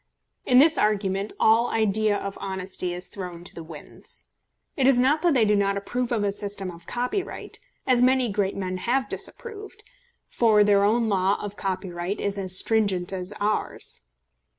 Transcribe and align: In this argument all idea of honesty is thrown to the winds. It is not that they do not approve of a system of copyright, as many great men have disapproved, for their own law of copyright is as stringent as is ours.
In 0.47 0.57
this 0.57 0.79
argument 0.79 1.31
all 1.39 1.69
idea 1.69 2.17
of 2.17 2.35
honesty 2.41 2.91
is 2.91 3.07
thrown 3.07 3.43
to 3.43 3.53
the 3.53 3.61
winds. 3.63 4.29
It 4.75 4.87
is 4.87 4.97
not 4.97 5.21
that 5.21 5.35
they 5.35 5.45
do 5.45 5.55
not 5.55 5.77
approve 5.77 6.11
of 6.11 6.23
a 6.23 6.31
system 6.31 6.71
of 6.71 6.87
copyright, 6.87 7.59
as 7.85 8.01
many 8.01 8.27
great 8.27 8.55
men 8.57 8.77
have 8.77 9.07
disapproved, 9.07 9.83
for 10.27 10.63
their 10.63 10.83
own 10.83 11.07
law 11.07 11.37
of 11.39 11.55
copyright 11.55 12.19
is 12.19 12.39
as 12.39 12.57
stringent 12.57 13.13
as 13.13 13.27
is 13.27 13.33
ours. 13.39 14.01